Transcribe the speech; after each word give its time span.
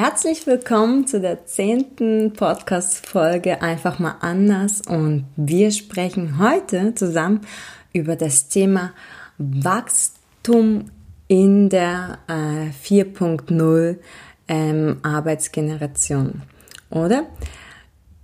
Herzlich 0.00 0.46
willkommen 0.46 1.08
zu 1.08 1.20
der 1.20 1.44
zehnten 1.46 2.32
Podcast-Folge 2.32 3.62
Einfach 3.62 3.98
mal 3.98 4.14
anders 4.20 4.80
und 4.80 5.24
wir 5.34 5.72
sprechen 5.72 6.38
heute 6.38 6.94
zusammen 6.94 7.40
über 7.92 8.14
das 8.14 8.46
Thema 8.46 8.92
Wachstum 9.38 10.92
in 11.26 11.68
der 11.68 12.20
äh, 12.28 12.70
4.0 12.88 13.96
ähm, 14.46 14.98
Arbeitsgeneration. 15.02 16.42
Oder? 16.90 17.26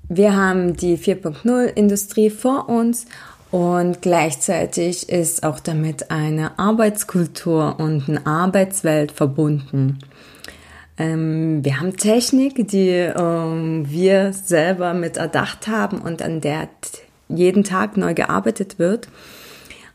Wir 0.09 0.37
haben 0.37 0.77
die 0.77 0.97
4.0 0.97 1.65
Industrie 1.65 2.31
vor 2.31 2.69
uns 2.69 3.07
und 3.51 4.01
gleichzeitig 4.01 5.09
ist 5.09 5.43
auch 5.43 5.59
damit 5.59 6.13
eine 6.13 6.57
Arbeitskultur 6.57 7.81
und 7.81 8.09
eine 8.09 8.25
Arbeitswelt 8.27 9.11
verbunden. 9.11 9.99
Ähm, 10.97 11.65
wir 11.65 11.81
haben 11.81 11.97
Technik, 11.97 12.69
die 12.69 12.89
ähm, 12.89 13.85
wir 13.89 14.33
selber 14.33 14.95
mit 14.95 15.17
erdacht 15.17 15.67
haben 15.67 16.01
und 16.01 16.23
an 16.23 16.41
der 16.41 16.69
jeden 17.29 17.65
Tag 17.65 17.97
neu 17.97 18.15
gearbeitet 18.15 18.79
wird. 18.79 19.09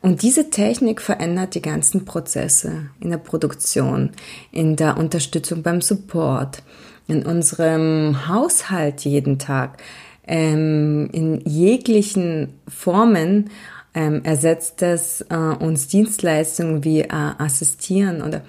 Und 0.01 0.21
diese 0.21 0.49
Technik 0.49 1.01
verändert 1.01 1.55
die 1.55 1.61
ganzen 1.61 2.05
Prozesse 2.05 2.89
in 2.99 3.09
der 3.09 3.17
Produktion, 3.17 4.11
in 4.51 4.75
der 4.75 4.97
Unterstützung 4.97 5.61
beim 5.61 5.81
Support, 5.81 6.63
in 7.07 7.25
unserem 7.25 8.27
Haushalt 8.27 9.01
jeden 9.01 9.39
Tag, 9.39 9.81
ähm, 10.25 11.09
in 11.11 11.41
jeglichen 11.45 12.53
Formen 12.67 13.49
ähm, 13.93 14.23
ersetzt 14.23 14.83
es 14.83 15.21
äh, 15.29 15.35
uns 15.35 15.87
Dienstleistungen 15.87 16.83
wie 16.83 17.01
äh, 17.01 17.07
Assistieren 17.09 18.21
oder 18.21 18.41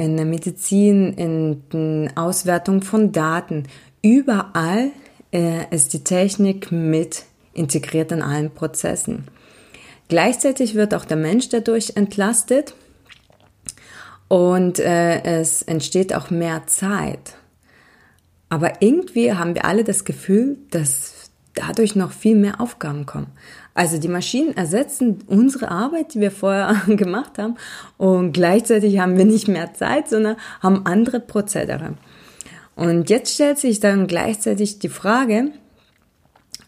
in 0.00 0.16
der 0.16 0.24
Medizin, 0.24 1.12
in 1.12 1.62
der 1.72 2.12
Auswertung 2.16 2.80
von 2.80 3.12
Daten. 3.12 3.64
Überall 4.00 4.92
äh, 5.30 5.66
ist 5.70 5.92
die 5.92 6.02
Technik 6.02 6.72
mit 6.72 7.24
integriert 7.52 8.10
in 8.10 8.22
allen 8.22 8.50
Prozessen. 8.50 9.28
Gleichzeitig 10.08 10.74
wird 10.74 10.94
auch 10.94 11.04
der 11.04 11.18
Mensch 11.18 11.50
dadurch 11.50 11.92
entlastet 11.96 12.74
und 14.28 14.78
äh, 14.78 15.22
es 15.22 15.60
entsteht 15.62 16.14
auch 16.14 16.30
mehr 16.30 16.66
Zeit. 16.66 17.36
Aber 18.48 18.80
irgendwie 18.80 19.34
haben 19.34 19.54
wir 19.54 19.66
alle 19.66 19.84
das 19.84 20.06
Gefühl, 20.06 20.56
dass 20.70 21.30
dadurch 21.52 21.94
noch 21.94 22.12
viel 22.12 22.36
mehr 22.36 22.58
Aufgaben 22.60 23.04
kommen. 23.04 23.32
Also 23.74 23.98
die 23.98 24.08
Maschinen 24.08 24.56
ersetzen 24.56 25.22
unsere 25.26 25.70
Arbeit, 25.70 26.14
die 26.14 26.20
wir 26.20 26.30
vorher 26.30 26.74
gemacht 26.86 27.38
haben 27.38 27.56
und 27.98 28.32
gleichzeitig 28.32 28.98
haben 28.98 29.16
wir 29.16 29.24
nicht 29.24 29.48
mehr 29.48 29.72
Zeit, 29.74 30.08
sondern 30.08 30.36
haben 30.60 30.86
andere 30.86 31.20
Prozedere. 31.20 31.94
Und 32.74 33.10
jetzt 33.10 33.34
stellt 33.34 33.58
sich 33.58 33.80
dann 33.80 34.06
gleichzeitig 34.06 34.78
die 34.78 34.88
Frage, 34.88 35.52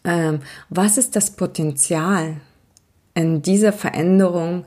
ähm, 0.03 0.39
was 0.69 0.97
ist 0.97 1.15
das 1.15 1.31
Potenzial 1.31 2.37
in 3.15 3.41
dieser 3.41 3.73
Veränderung 3.73 4.65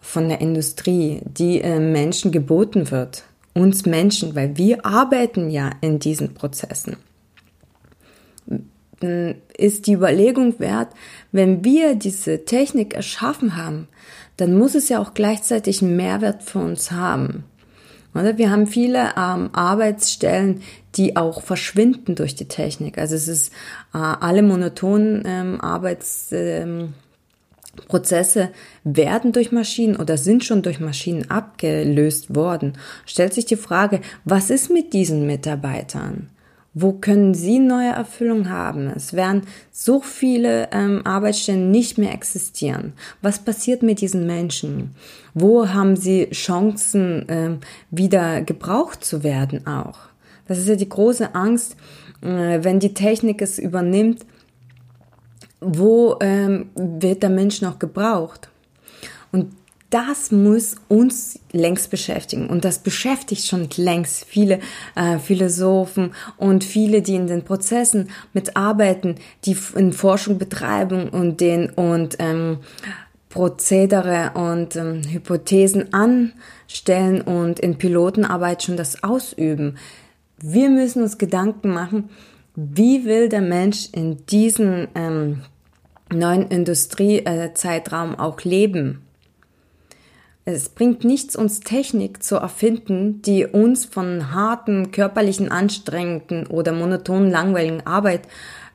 von 0.00 0.28
der 0.28 0.40
Industrie, 0.40 1.20
die 1.24 1.60
äh, 1.60 1.78
Menschen 1.78 2.32
geboten 2.32 2.90
wird? 2.90 3.24
Uns 3.54 3.86
Menschen, 3.86 4.34
weil 4.34 4.56
wir 4.56 4.86
arbeiten 4.86 5.50
ja 5.50 5.70
in 5.80 5.98
diesen 5.98 6.34
Prozessen 6.34 6.96
ist 9.00 9.86
die 9.86 9.92
Überlegung 9.92 10.58
wert, 10.58 10.88
wenn 11.32 11.64
wir 11.64 11.94
diese 11.94 12.44
Technik 12.44 12.94
erschaffen 12.94 13.56
haben, 13.56 13.88
dann 14.36 14.56
muss 14.56 14.74
es 14.74 14.88
ja 14.88 15.00
auch 15.00 15.14
gleichzeitig 15.14 15.82
einen 15.82 15.96
Mehrwert 15.96 16.42
für 16.42 16.60
uns 16.60 16.90
haben. 16.90 17.44
Oder? 18.14 18.38
Wir 18.38 18.50
haben 18.50 18.66
viele 18.66 19.10
ähm, 19.16 19.50
Arbeitsstellen, 19.52 20.62
die 20.94 21.16
auch 21.16 21.42
verschwinden 21.42 22.14
durch 22.14 22.34
die 22.34 22.48
Technik. 22.48 22.98
Also 22.98 23.14
es 23.14 23.28
ist 23.28 23.52
äh, 23.94 23.98
alle 23.98 24.42
monotonen 24.42 25.22
ähm, 25.26 25.60
Arbeitsprozesse 25.60 28.40
ähm, 28.40 28.48
werden 28.84 29.32
durch 29.32 29.52
Maschinen 29.52 29.96
oder 29.96 30.16
sind 30.16 30.44
schon 30.44 30.62
durch 30.62 30.80
Maschinen 30.80 31.30
abgelöst 31.30 32.34
worden. 32.34 32.78
Stellt 33.06 33.34
sich 33.34 33.46
die 33.46 33.56
Frage, 33.56 34.00
was 34.24 34.50
ist 34.50 34.70
mit 34.70 34.94
diesen 34.94 35.26
Mitarbeitern? 35.26 36.30
Wo 36.80 36.92
können 36.92 37.34
Sie 37.34 37.58
neue 37.58 37.90
Erfüllung 37.90 38.50
haben? 38.50 38.86
Es 38.86 39.12
werden 39.12 39.42
so 39.72 40.00
viele 40.00 40.68
ähm, 40.70 41.00
Arbeitsstellen 41.04 41.72
nicht 41.72 41.98
mehr 41.98 42.12
existieren. 42.12 42.92
Was 43.20 43.40
passiert 43.40 43.82
mit 43.82 44.00
diesen 44.00 44.28
Menschen? 44.28 44.94
Wo 45.34 45.68
haben 45.68 45.96
sie 45.96 46.30
Chancen, 46.30 47.24
ähm, 47.28 47.58
wieder 47.90 48.42
gebraucht 48.42 49.04
zu 49.04 49.24
werden 49.24 49.66
auch? 49.66 49.98
Das 50.46 50.58
ist 50.58 50.68
ja 50.68 50.76
die 50.76 50.88
große 50.88 51.34
Angst, 51.34 51.74
äh, 52.22 52.62
wenn 52.62 52.78
die 52.78 52.94
Technik 52.94 53.42
es 53.42 53.58
übernimmt. 53.58 54.24
Wo 55.60 56.16
ähm, 56.20 56.70
wird 56.76 57.24
der 57.24 57.30
Mensch 57.30 57.60
noch 57.60 57.80
gebraucht? 57.80 58.50
Und 59.32 59.52
das 59.90 60.30
muss 60.30 60.76
uns 60.88 61.40
längst 61.52 61.90
beschäftigen. 61.90 62.48
Und 62.50 62.64
das 62.64 62.80
beschäftigt 62.80 63.46
schon 63.46 63.68
längst 63.76 64.24
viele 64.26 64.60
äh, 64.94 65.18
Philosophen 65.18 66.12
und 66.36 66.62
viele, 66.62 67.00
die 67.00 67.14
in 67.14 67.26
den 67.26 67.44
Prozessen 67.44 68.10
mitarbeiten, 68.34 69.14
die 69.44 69.56
in 69.74 69.92
Forschung 69.92 70.38
betreiben 70.38 71.08
und 71.08 71.40
den 71.40 71.70
und 71.70 72.16
ähm, 72.18 72.58
Prozedere 73.30 74.32
und 74.34 74.76
ähm, 74.76 75.02
Hypothesen 75.08 75.92
anstellen 75.92 77.22
und 77.22 77.58
in 77.60 77.78
Pilotenarbeit 77.78 78.62
schon 78.62 78.76
das 78.76 79.02
ausüben. 79.02 79.78
Wir 80.38 80.68
müssen 80.70 81.02
uns 81.02 81.18
Gedanken 81.18 81.70
machen, 81.70 82.10
wie 82.54 83.04
will 83.04 83.28
der 83.28 83.40
Mensch 83.40 83.88
in 83.92 84.24
diesem 84.26 84.88
ähm, 84.94 85.42
neuen 86.12 86.48
Industriezeitraum 86.48 88.18
auch 88.18 88.42
leben? 88.42 89.07
Es 90.50 90.70
bringt 90.70 91.04
nichts, 91.04 91.36
uns 91.36 91.60
Technik 91.60 92.22
zu 92.22 92.36
erfinden, 92.36 93.20
die 93.20 93.44
uns 93.44 93.84
von 93.84 94.32
harten, 94.32 94.92
körperlichen, 94.92 95.50
anstrengenden 95.50 96.46
oder 96.46 96.72
monotonen, 96.72 97.30
langweiligen 97.30 97.86
Arbeit 97.86 98.22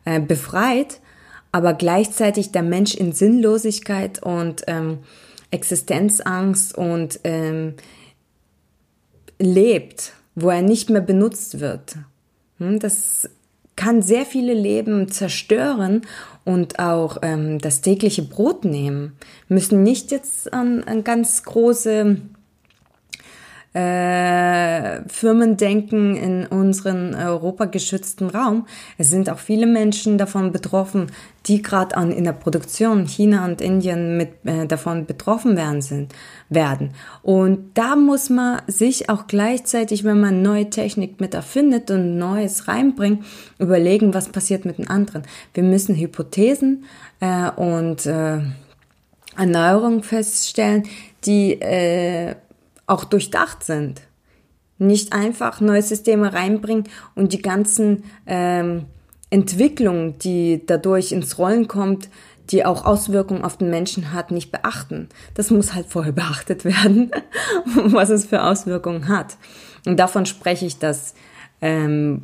äh, 0.06 0.20
befreit, 0.20 1.00
aber 1.52 1.74
gleichzeitig 1.74 2.52
der 2.52 2.62
Mensch 2.62 2.94
in 2.94 3.12
Sinnlosigkeit 3.12 4.22
und 4.22 4.62
ähm, 4.68 5.00
Existenzangst 5.50 6.78
und 6.78 7.20
ähm, 7.24 7.74
lebt, 9.40 10.14
wo 10.36 10.52
er 10.52 10.62
nicht 10.62 10.92
mehr 10.92 11.02
benutzt 11.02 11.60
wird. 11.60 11.96
Hm, 12.60 12.78
das 12.78 13.28
kann 13.84 14.02
sehr 14.02 14.26
viele 14.26 14.54
Leben 14.54 15.10
zerstören 15.12 16.04
und 16.46 16.80
auch 16.80 17.18
ähm, 17.22 17.60
das 17.60 17.82
tägliche 17.82 18.22
Brot 18.22 18.64
nehmen. 18.64 19.18
Müssen 19.50 19.84
nicht 19.84 20.10
jetzt 20.12 20.54
an, 20.54 20.84
an 20.86 21.04
ganz 21.04 21.44
große 21.44 22.18
äh, 23.74 25.02
Firmen 25.08 25.58
denken 25.58 26.16
in 26.16 26.46
unseren 26.46 27.16
europageschützten 27.16 28.30
Raum. 28.30 28.68
Es 28.98 29.10
sind 29.10 29.30
auch 29.30 29.40
viele 29.40 29.66
Menschen 29.66 30.18
davon 30.18 30.52
betroffen, 30.52 31.08
die 31.48 31.62
gerade 31.62 31.98
an 31.98 32.12
in 32.12 32.24
der 32.24 32.34
Produktion 32.34 33.06
China 33.06 33.46
und 33.46 33.62
Indien 33.62 34.16
mit 34.16 34.46
äh, 34.46 34.66
davon 34.68 35.06
betroffen 35.06 35.58
werden 35.58 35.82
sind 35.82 36.14
werden. 36.50 36.92
Und 37.22 37.72
da 37.74 37.96
muss 37.96 38.30
man 38.30 38.62
sich 38.68 39.10
auch 39.10 39.28
gleichzeitig, 39.28 40.04
wenn 40.04 40.20
man 40.20 40.42
neue 40.42 40.70
Technik 40.70 41.20
mit 41.20 41.34
erfindet 41.34 41.90
und 41.92 42.18
Neues 42.18 42.68
reinbringt, 42.68 43.26
überlegen, 43.60 44.14
was 44.14 44.30
passiert 44.30 44.66
mit 44.66 44.78
den 44.78 44.88
anderen. 44.88 45.24
Wir 45.54 45.64
müssen 45.64 45.96
Hypothesen 45.96 46.86
äh, 47.20 47.50
und 47.50 48.06
äh, 48.06 48.40
Erneuerungen 49.36 50.04
feststellen, 50.04 50.84
die 51.26 51.54
äh, 51.62 52.36
auch 52.88 53.04
durchdacht 53.04 53.64
sind. 53.64 54.02
Nicht 54.78 55.14
einfach 55.14 55.62
neue 55.62 55.82
Systeme 55.82 56.34
reinbringen 56.34 56.86
und 57.16 57.34
die 57.34 57.42
ganzen 57.42 58.04
ähm, 58.26 58.86
Entwicklungen, 59.30 60.18
die 60.20 60.64
dadurch 60.66 61.12
ins 61.12 61.38
Rollen 61.38 61.68
kommt, 61.68 62.10
die 62.50 62.66
auch 62.66 62.86
Auswirkungen 62.86 63.44
auf 63.44 63.58
den 63.58 63.70
Menschen 63.70 64.12
hat, 64.12 64.32
nicht 64.32 64.52
beachten. 64.52 65.10
Das 65.34 65.50
muss 65.50 65.74
halt 65.74 65.88
vorher 65.88 66.12
beachtet 66.14 66.66
werden, 66.66 67.12
was 67.66 68.10
es 68.10 68.26
für 68.26 68.44
Auswirkungen 68.44 69.08
hat. 69.08 69.38
Und 69.86 69.98
davon 70.00 70.26
spreche 70.26 70.66
ich, 70.66 70.80
dass 70.80 71.14
ähm, 71.62 72.24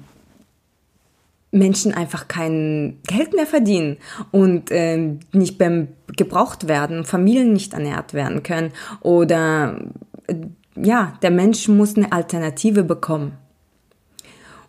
Menschen 1.51 1.93
einfach 1.93 2.27
kein 2.27 2.99
Geld 3.07 3.33
mehr 3.33 3.47
verdienen 3.47 3.97
und 4.31 4.69
äh, 4.71 5.15
nicht 5.31 5.57
beim 5.57 5.87
gebraucht 6.15 6.67
werden, 6.67 7.05
Familien 7.05 7.53
nicht 7.53 7.73
ernährt 7.73 8.13
werden 8.13 8.43
können 8.43 8.71
oder 9.01 9.79
ja, 10.75 11.13
der 11.21 11.31
Mensch 11.31 11.67
muss 11.67 11.95
eine 11.95 12.11
Alternative 12.11 12.83
bekommen. 12.83 13.33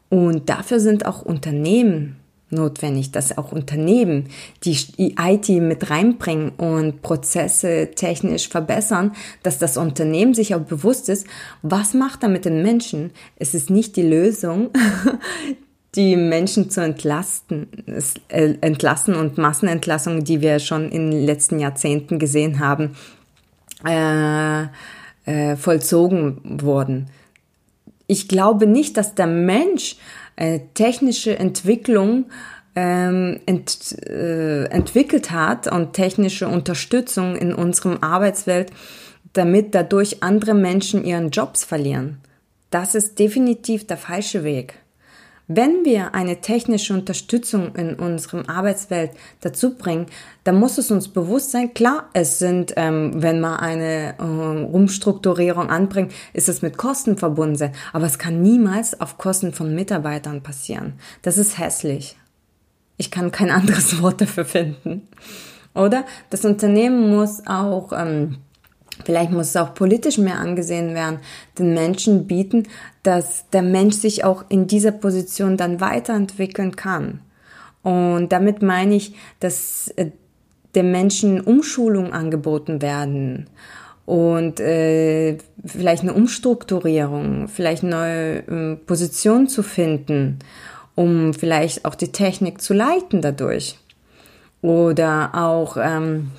Und 0.09 0.49
dafür 0.49 0.81
sind 0.81 1.07
auch 1.07 1.23
Unternehmen 1.23 2.17
notwendig, 2.51 3.12
dass 3.12 3.39
auch 3.39 3.53
Unternehmen 3.53 4.29
die 4.65 4.77
IT 4.99 5.49
mit 5.49 5.89
reinbringen 5.91 6.51
und 6.51 7.03
Prozesse 7.03 7.91
technisch 7.95 8.49
verbessern, 8.49 9.12
dass 9.43 9.59
das 9.59 9.77
Unternehmen 9.77 10.35
sich 10.35 10.55
auch 10.55 10.61
bewusst 10.61 11.09
ist, 11.09 11.27
was 11.62 11.95
macht 11.95 12.23
er 12.23 12.29
mit 12.29 12.45
den 12.45 12.62
Menschen? 12.62 13.12
Es 13.37 13.55
ist 13.55 13.71
nicht 13.71 13.97
die 13.97 14.03
Lösung, 14.03 14.71
die 15.95 16.17
Menschen 16.17 16.71
zu 16.71 16.83
entlasten, 16.83 17.69
äh, 18.29 18.55
entlassen 18.61 19.15
und 19.15 19.39
Massenentlassungen, 19.39 20.25
die 20.25 20.41
wir 20.41 20.59
schon 20.59 20.91
in 20.91 21.11
den 21.11 21.25
letzten 21.25 21.59
Jahrzehnten 21.59 22.19
gesehen 22.19 22.59
haben, 22.59 22.97
äh, 23.85 24.67
äh, 25.31 25.56
vollzogen 25.56 26.41
wurden. 26.61 27.06
Ich 28.06 28.27
glaube 28.27 28.67
nicht, 28.67 28.97
dass 28.97 29.15
der 29.15 29.29
Mensch 29.29 29.97
äh, 30.35 30.59
technische 30.75 31.38
Entwicklung 31.38 32.27
ähm, 32.75 33.41
ent, 33.47 33.97
äh, 34.09 34.65
entwickelt 34.65 35.31
hat 35.31 35.71
und 35.71 35.93
technische 35.93 36.49
Unterstützung 36.49 37.37
in 37.37 37.55
unserem 37.55 37.99
Arbeitswelt, 38.03 38.73
damit 39.32 39.75
dadurch 39.77 40.23
andere 40.23 40.55
Menschen 40.55 41.05
ihren 41.05 41.31
Jobs 41.31 41.65
verlieren. 41.65 42.19
Das 42.71 42.97
ist 42.97 43.19
definitiv 43.21 43.87
der 43.87 43.97
falsche 43.97 44.43
Weg. 44.43 44.75
Wenn 45.52 45.85
wir 45.85 46.14
eine 46.14 46.41
technische 46.41 46.94
Unterstützung 46.94 47.75
in 47.75 47.97
unserem 47.97 48.49
Arbeitswelt 48.49 49.11
dazu 49.41 49.75
bringen, 49.75 50.06
dann 50.44 50.55
muss 50.55 50.79
es 50.79 50.93
uns 50.93 51.08
bewusst 51.08 51.50
sein, 51.50 51.75
klar, 51.75 52.08
es 52.12 52.38
sind, 52.38 52.75
ähm, 52.76 53.14
wenn 53.17 53.41
man 53.41 53.58
eine 53.58 54.14
äh, 54.20 54.23
Umstrukturierung 54.23 55.69
anbringt, 55.69 56.12
ist 56.35 56.49
es 56.49 56.62
mit 56.62 56.76
Kosten 56.76 57.19
verbunden, 57.19 57.73
aber 57.93 58.06
es 58.06 58.20
kann 58.20 58.41
niemals 58.43 59.00
auf 59.00 59.19
Kosten 59.19 59.52
von 59.52 59.75
Mitarbeitern 59.75 60.41
passieren. 60.41 60.93
Das 61.23 61.37
ist 61.37 61.58
hässlich. 61.58 62.17
Ich 62.97 63.11
kann 63.11 63.32
kein 63.32 63.50
anderes 63.50 64.00
Wort 64.00 64.20
dafür 64.20 64.44
finden. 64.44 65.08
Oder 65.75 66.05
das 66.31 66.44
Unternehmen 66.44 67.11
muss 67.11 67.44
auch 67.44 67.93
ähm, 67.93 68.37
Vielleicht 69.05 69.31
muss 69.31 69.49
es 69.49 69.56
auch 69.56 69.75
politisch 69.75 70.19
mehr 70.19 70.38
angesehen 70.38 70.94
werden, 70.94 71.19
den 71.58 71.75
Menschen 71.75 72.26
bieten, 72.26 72.64
dass 73.02 73.49
der 73.50 73.62
Mensch 73.62 73.97
sich 73.97 74.25
auch 74.25 74.44
in 74.49 74.67
dieser 74.67 74.93
Position 74.93 75.56
dann 75.56 75.81
weiterentwickeln 75.81 76.76
kann. 76.76 77.20
Und 77.82 78.31
damit 78.31 78.62
meine 78.62 78.94
ich, 78.94 79.14
dass 79.41 79.88
äh, 79.97 80.11
den 80.75 80.91
Menschen 80.91 81.41
Umschulung 81.41 82.12
angeboten 82.12 82.82
werden 82.82 83.49
und 84.06 84.61
äh, 84.61 85.38
vielleicht 85.64 86.02
eine 86.02 86.14
Umstrukturierung, 86.14 87.49
vielleicht 87.49 87.82
neue 87.82 88.38
äh, 88.38 88.76
Positionen 88.76 89.49
zu 89.49 89.62
finden, 89.62 90.38
um 90.94 91.32
vielleicht 91.32 91.85
auch 91.85 91.94
die 91.94 92.12
Technik 92.12 92.61
zu 92.61 92.75
leiten 92.75 93.23
dadurch. 93.23 93.79
Oder 94.62 95.31
auch 95.35 95.76
ähm, 95.81 96.32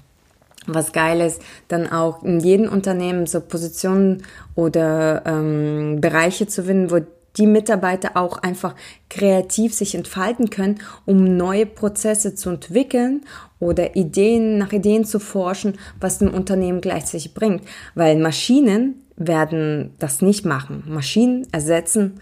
was 0.68 0.92
geil 0.92 1.22
ist, 1.22 1.42
dann 1.68 1.92
auch 1.92 2.24
in 2.24 2.40
jedem 2.40 2.70
Unternehmen 2.70 3.26
so 3.26 3.42
Positionen 3.42 4.24
oder 4.56 5.24
ähm, 5.26 6.00
Bereiche 6.02 6.48
zu 6.48 6.64
finden, 6.64 6.92
wo 6.92 7.00
die 7.38 7.48
Mitarbeiter 7.48 8.12
auch 8.16 8.38
einfach 8.40 8.76
kreativ 9.10 9.74
sich 9.74 9.96
entfalten 9.96 10.50
können, 10.50 10.80
um 11.06 11.38
neue 11.38 11.66
Prozesse 11.66 12.36
zu 12.36 12.50
entwickeln 12.50 13.22
oder 13.60 13.96
Ideen 13.96 14.58
nach 14.58 14.74
Ideen 14.74 15.06
zu 15.06 15.20
forschen, 15.20 15.78
was 16.00 16.20
dem 16.20 16.34
Unternehmen 16.34 16.82
gleichzeitig 16.82 17.34
bringt. 17.34 17.64
Weil 17.96 18.18
Maschinen 18.18 19.06
werden 19.16 19.94
das 20.00 20.22
nicht 20.22 20.46
machen. 20.46 20.84
Maschinen 20.88 21.48
ersetzen 21.52 22.20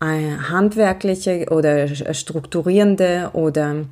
äh, 0.00 0.36
handwerkliche 0.50 1.46
oder 1.50 1.88
strukturierende 1.88 3.30
oder 3.32 3.86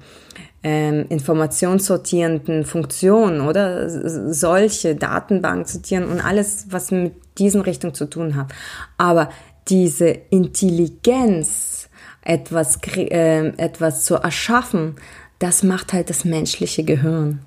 ähm, 0.62 1.07
informationssortierenden 1.09 2.65
Funktionen 2.65 3.41
oder 3.41 3.89
solche 4.33 4.95
Datenbank 4.95 5.69
sortieren 5.69 6.05
und 6.05 6.21
alles, 6.21 6.67
was 6.71 6.91
mit 6.91 7.15
diesen 7.39 7.62
Richtung 7.62 7.95
zu 7.95 8.07
tun 8.07 8.37
hat. 8.37 8.53
Aber 8.99 9.31
diese 9.69 10.09
Intelligenz, 10.09 11.89
etwas, 12.23 12.79
äh, 12.97 13.49
etwas 13.57 14.05
zu 14.05 14.17
erschaffen, 14.17 14.97
das 15.39 15.62
macht 15.62 15.95
halt 15.95 16.11
das 16.11 16.25
menschliche 16.25 16.85
Gehirn 16.85 17.41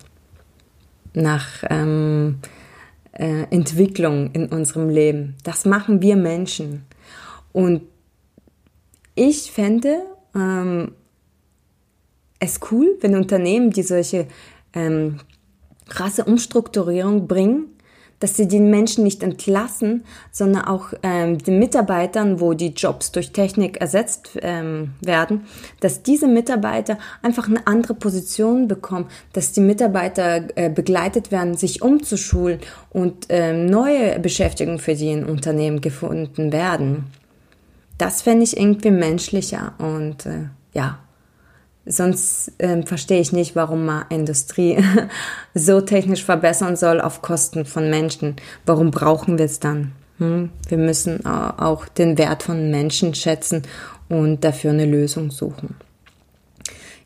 nach 1.14 1.64
ähm, 1.70 2.40
äh, 3.12 3.44
Entwicklung 3.52 4.32
in 4.32 4.48
unserem 4.48 4.90
Leben. 4.90 5.36
Das 5.44 5.66
machen 5.66 6.02
wir 6.02 6.16
Menschen. 6.16 6.86
Und 7.52 7.84
ich 9.14 9.52
fände, 9.52 10.02
ähm, 10.36 10.94
es 12.44 12.60
cool, 12.72 12.98
wenn 13.02 13.16
Unternehmen, 13.16 13.72
die 13.72 13.84
solche 13.84 14.28
ähm, 14.74 15.20
krasse 15.88 16.26
Umstrukturierung 16.26 17.28
bringen, 17.28 17.68
dass 18.20 18.38
sie 18.38 18.48
den 18.48 18.70
Menschen 18.70 19.04
nicht 19.04 19.22
entlassen, 19.22 20.06
sondern 20.32 20.64
auch 20.64 20.94
ähm, 21.04 21.40
den 21.40 21.60
Mitarbeitern, 21.60 22.40
wo 22.40 22.54
die 22.54 22.70
Jobs 22.70 23.12
durch 23.12 23.34
Technik 23.34 23.82
ersetzt 23.82 24.40
ähm, 24.42 24.92
werden, 25.02 25.46
dass 25.82 26.04
diese 26.04 26.28
Mitarbeiter 26.28 26.98
einfach 27.22 27.50
eine 27.50 27.68
andere 27.68 27.96
Position 27.96 28.70
bekommen, 28.70 29.08
dass 29.34 29.52
die 29.52 29.60
Mitarbeiter 29.60 30.48
äh, 30.56 30.70
begleitet 30.70 31.32
werden, 31.32 31.58
sich 31.58 31.82
umzuschulen 31.82 32.60
und 32.92 33.26
ähm, 33.28 33.66
neue 33.66 34.18
Beschäftigung 34.20 34.80
für 34.80 34.96
die 34.96 35.12
in 35.12 35.26
Unternehmen 35.26 35.82
gefunden 35.82 36.54
werden. 36.54 37.06
Das 37.98 38.22
fände 38.22 38.46
ich 38.46 38.56
irgendwie 38.58 38.92
menschlicher 38.92 39.74
und 39.80 40.26
äh, 40.26 40.48
ja, 40.74 41.03
Sonst 41.86 42.54
ähm, 42.60 42.86
verstehe 42.86 43.20
ich 43.20 43.34
nicht, 43.34 43.56
warum 43.56 43.86
man 43.86 44.06
Industrie 44.10 44.82
so 45.54 45.82
technisch 45.82 46.24
verbessern 46.24 46.76
soll 46.78 47.02
auf 47.02 47.22
Kosten 47.22 47.66
von 47.66 47.90
Menschen. 47.90 48.38
Warum 48.66 48.92
brauchen 48.92 49.38
wir 49.38 49.46
es 49.46 49.60
dann? 49.60 49.92
Hm? 50.18 50.50
Wir 50.68 50.78
müssen 50.78 51.26
auch 51.26 51.88
den 51.88 52.18
Wert 52.18 52.44
von 52.44 52.72
Menschen 52.72 53.16
schätzen 53.16 53.64
und 54.08 54.44
dafür 54.44 54.72
eine 54.72 54.86
Lösung 54.86 55.32
suchen. 55.32 55.76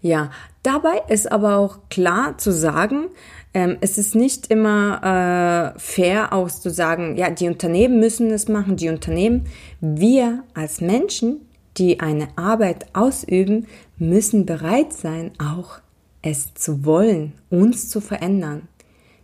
Ja, 0.01 0.29
dabei 0.62 1.01
ist 1.09 1.31
aber 1.31 1.57
auch 1.57 1.80
klar 1.89 2.38
zu 2.38 2.51
sagen, 2.51 3.07
ähm, 3.54 3.78
es 3.81 3.97
ist 3.97 4.13
nicht 4.13 4.47
immer 4.47 5.73
äh, 5.75 5.80
fair 5.80 6.33
aus 6.33 6.61
zu 6.61 6.69
sagen, 6.69 7.18
ja, 7.18 7.31
die 7.31 7.47
Unternehmen 7.47 7.99
müssen 7.99 8.30
es 8.30 8.47
machen, 8.47 8.75
die 8.75 8.90
Unternehmen, 8.90 9.47
wir 9.81 10.44
als 10.54 10.81
Menschen 10.81 11.46
die 11.77 11.99
eine 11.99 12.29
Arbeit 12.37 12.87
ausüben, 12.93 13.67
müssen 13.97 14.45
bereit 14.45 14.93
sein, 14.93 15.31
auch 15.39 15.79
es 16.21 16.53
zu 16.53 16.85
wollen, 16.85 17.33
uns 17.49 17.89
zu 17.89 18.01
verändern. 18.01 18.67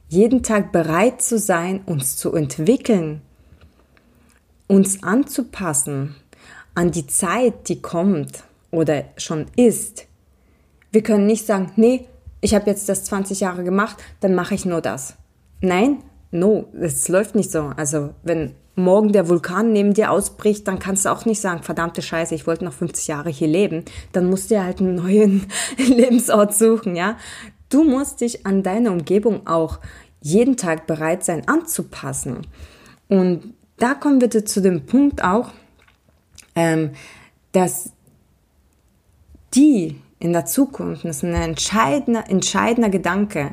Jeden 0.09 0.43
Tag 0.43 0.71
bereit 0.71 1.21
zu 1.21 1.39
sein, 1.39 1.81
uns 1.85 2.17
zu 2.17 2.33
entwickeln, 2.33 3.21
uns 4.67 5.03
anzupassen 5.03 6.15
an 6.75 6.91
die 6.91 7.07
Zeit, 7.07 7.67
die 7.69 7.81
kommt 7.81 8.43
oder 8.71 9.05
schon 9.17 9.45
ist. 9.55 10.05
Wir 10.91 11.03
können 11.03 11.25
nicht 11.25 11.45
sagen, 11.45 11.71
nee, 11.75 12.05
ich 12.41 12.53
habe 12.53 12.69
jetzt 12.69 12.89
das 12.89 13.05
20 13.05 13.39
Jahre 13.39 13.63
gemacht, 13.63 13.97
dann 14.19 14.35
mache 14.35 14.55
ich 14.55 14.65
nur 14.65 14.81
das. 14.81 15.15
Nein, 15.61 16.03
no, 16.31 16.65
es 16.79 17.07
läuft 17.07 17.35
nicht 17.35 17.51
so. 17.51 17.71
Also 17.77 18.13
wenn 18.23 18.53
morgen 18.75 19.11
der 19.11 19.29
Vulkan 19.29 19.71
neben 19.71 19.93
dir 19.93 20.11
ausbricht, 20.11 20.67
dann 20.67 20.79
kannst 20.79 21.05
du 21.05 21.09
auch 21.09 21.25
nicht 21.25 21.41
sagen, 21.41 21.63
verdammte 21.63 22.01
Scheiße, 22.01 22.33
ich 22.33 22.47
wollte 22.47 22.65
noch 22.65 22.73
50 22.73 23.07
Jahre 23.07 23.29
hier 23.29 23.47
leben. 23.47 23.85
Dann 24.11 24.29
musst 24.29 24.49
du 24.49 24.55
ja 24.55 24.63
halt 24.63 24.79
einen 24.79 24.95
neuen 24.95 25.47
Lebensort 25.77 26.55
suchen, 26.55 26.95
ja. 26.95 27.17
Du 27.69 27.83
musst 27.83 28.21
dich 28.21 28.45
an 28.45 28.63
deine 28.63 28.91
Umgebung 28.91 29.47
auch 29.47 29.79
jeden 30.21 30.57
Tag 30.57 30.87
bereit 30.87 31.23
sein 31.23 31.47
anzupassen. 31.47 32.47
Und 33.09 33.53
da 33.77 33.93
kommen 33.93 34.21
wir 34.21 34.29
zu 34.45 34.61
dem 34.61 34.85
Punkt 34.85 35.23
auch, 35.23 35.51
ähm, 36.55 36.91
dass 37.51 37.91
die 39.53 40.01
in 40.19 40.33
der 40.33 40.45
Zukunft, 40.45 41.03
das 41.03 41.17
ist 41.17 41.23
ein 41.23 41.33
entscheidender, 41.33 42.29
entscheidender 42.29 42.89
Gedanke, 42.89 43.51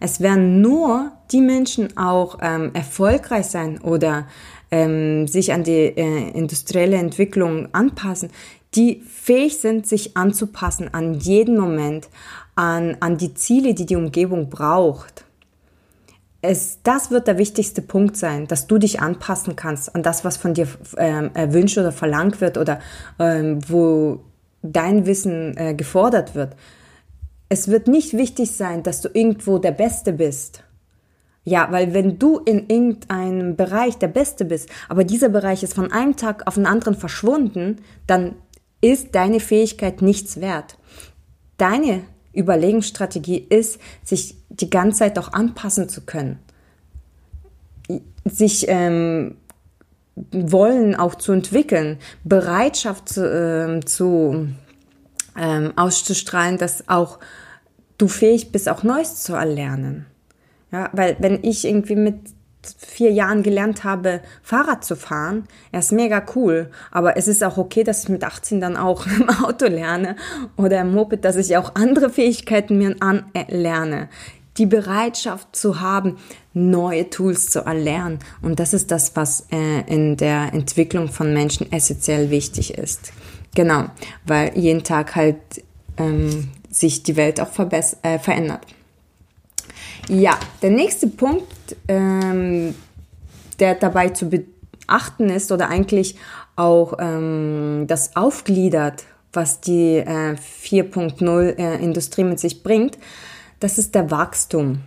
es 0.00 0.20
werden 0.20 0.60
nur 0.60 1.12
die 1.32 1.40
Menschen 1.40 1.96
auch 1.96 2.38
ähm, 2.40 2.70
erfolgreich 2.74 3.46
sein 3.46 3.80
oder 3.80 4.26
ähm, 4.70 5.26
sich 5.26 5.52
an 5.52 5.64
die 5.64 5.96
äh, 5.96 6.30
industrielle 6.30 6.96
Entwicklung 6.96 7.68
anpassen, 7.72 8.30
die 8.74 9.00
fähig 9.00 9.58
sind, 9.58 9.86
sich 9.86 10.16
anzupassen 10.16 10.92
an 10.92 11.14
jeden 11.14 11.58
Moment, 11.58 12.08
an, 12.54 12.96
an 13.00 13.16
die 13.16 13.34
Ziele, 13.34 13.74
die 13.74 13.86
die 13.86 13.96
Umgebung 13.96 14.50
braucht. 14.50 15.24
Es, 16.40 16.78
das 16.84 17.10
wird 17.10 17.26
der 17.26 17.38
wichtigste 17.38 17.82
Punkt 17.82 18.16
sein, 18.16 18.46
dass 18.46 18.66
du 18.68 18.78
dich 18.78 19.00
anpassen 19.00 19.56
kannst 19.56 19.94
an 19.94 20.02
das, 20.02 20.24
was 20.24 20.36
von 20.36 20.54
dir 20.54 20.68
ähm, 20.96 21.30
erwünscht 21.34 21.78
oder 21.78 21.90
verlangt 21.90 22.40
wird 22.40 22.58
oder 22.58 22.80
ähm, 23.18 23.58
wo 23.68 24.20
dein 24.62 25.06
Wissen 25.06 25.56
äh, 25.56 25.74
gefordert 25.74 26.34
wird. 26.34 26.54
Es 27.48 27.68
wird 27.68 27.88
nicht 27.88 28.12
wichtig 28.14 28.52
sein, 28.52 28.82
dass 28.82 29.00
du 29.00 29.08
irgendwo 29.12 29.58
der 29.58 29.72
Beste 29.72 30.12
bist. 30.12 30.62
Ja, 31.44 31.68
weil 31.70 31.94
wenn 31.94 32.18
du 32.18 32.38
in 32.38 32.68
irgendeinem 32.68 33.56
Bereich 33.56 33.96
der 33.96 34.08
Beste 34.08 34.44
bist, 34.44 34.68
aber 34.88 35.04
dieser 35.04 35.30
Bereich 35.30 35.62
ist 35.62 35.72
von 35.72 35.90
einem 35.90 36.16
Tag 36.16 36.46
auf 36.46 36.56
den 36.56 36.66
anderen 36.66 36.94
verschwunden, 36.94 37.76
dann 38.06 38.34
ist 38.82 39.14
deine 39.14 39.40
Fähigkeit 39.40 40.02
nichts 40.02 40.42
wert. 40.42 40.76
Deine 41.56 42.02
Überlegungsstrategie 42.34 43.38
ist, 43.38 43.80
sich 44.04 44.36
die 44.50 44.68
ganze 44.68 44.98
Zeit 45.00 45.18
auch 45.18 45.32
anpassen 45.32 45.88
zu 45.88 46.02
können. 46.02 46.38
Sich 48.24 48.66
ähm, 48.68 49.36
wollen 50.30 50.94
auch 50.94 51.14
zu 51.14 51.32
entwickeln, 51.32 51.98
Bereitschaft 52.24 53.16
äh, 53.16 53.80
zu 53.80 54.48
ähm, 55.38 55.72
auszustrahlen, 55.76 56.58
dass 56.58 56.88
auch 56.88 57.18
du 57.96 58.08
fähig 58.08 58.52
bist, 58.52 58.68
auch 58.68 58.82
Neues 58.82 59.22
zu 59.22 59.34
erlernen. 59.34 60.06
Ja, 60.70 60.90
weil 60.92 61.16
wenn 61.18 61.42
ich 61.42 61.64
irgendwie 61.64 61.96
mit 61.96 62.16
vier 62.76 63.12
Jahren 63.12 63.42
gelernt 63.42 63.84
habe, 63.84 64.20
Fahrrad 64.42 64.84
zu 64.84 64.96
fahren, 64.96 65.44
er 65.72 65.80
ist 65.80 65.92
mega 65.92 66.22
cool. 66.34 66.70
Aber 66.90 67.16
es 67.16 67.28
ist 67.28 67.42
auch 67.42 67.56
okay, 67.56 67.84
dass 67.84 68.04
ich 68.04 68.08
mit 68.08 68.24
18 68.24 68.60
dann 68.60 68.76
auch 68.76 69.06
im 69.18 69.28
Auto 69.30 69.66
lerne 69.66 70.16
oder 70.56 70.80
im 70.80 70.92
Moped, 70.92 71.24
dass 71.24 71.36
ich 71.36 71.56
auch 71.56 71.74
andere 71.74 72.10
Fähigkeiten 72.10 72.76
mir 72.78 72.96
anlerne 73.00 74.08
die 74.58 74.66
Bereitschaft 74.66 75.54
zu 75.54 75.80
haben, 75.80 76.16
neue 76.52 77.08
Tools 77.10 77.48
zu 77.48 77.60
erlernen. 77.60 78.18
Und 78.42 78.58
das 78.58 78.74
ist 78.74 78.90
das, 78.90 79.14
was 79.14 79.46
äh, 79.52 79.82
in 79.86 80.16
der 80.16 80.52
Entwicklung 80.52 81.08
von 81.08 81.32
Menschen 81.32 81.70
essentiell 81.72 82.30
wichtig 82.30 82.76
ist. 82.76 83.12
Genau, 83.58 83.86
weil 84.24 84.56
jeden 84.56 84.84
Tag 84.84 85.16
halt 85.16 85.64
ähm, 85.96 86.48
sich 86.70 87.02
die 87.02 87.16
Welt 87.16 87.40
auch 87.40 87.48
äh, 87.58 88.20
verändert. 88.20 88.60
Ja, 90.08 90.38
der 90.62 90.70
nächste 90.70 91.08
Punkt, 91.08 91.74
ähm, 91.88 92.76
der 93.58 93.74
dabei 93.74 94.10
zu 94.10 94.30
beachten 94.30 95.28
ist 95.28 95.50
oder 95.50 95.70
eigentlich 95.70 96.14
auch 96.54 96.98
ähm, 97.00 97.86
das 97.88 98.14
aufgliedert, 98.14 99.06
was 99.32 99.60
die 99.60 99.96
äh, 99.96 100.36
4.0 100.36 101.58
äh, 101.58 101.82
Industrie 101.82 102.22
mit 102.22 102.38
sich 102.38 102.62
bringt, 102.62 102.96
das 103.58 103.76
ist 103.78 103.96
der 103.96 104.12
Wachstum. 104.12 104.82